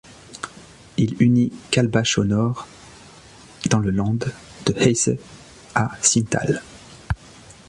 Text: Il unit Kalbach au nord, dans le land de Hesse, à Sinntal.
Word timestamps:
Il 0.97 1.15
unit 1.21 1.53
Kalbach 1.69 2.17
au 2.17 2.23
nord, 2.23 2.67
dans 3.69 3.77
le 3.77 3.91
land 3.91 4.15
de 4.65 4.73
Hesse, 4.77 5.11
à 5.75 5.91
Sinntal. 6.01 6.63